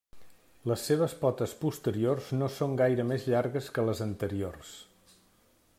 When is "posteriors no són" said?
1.59-2.73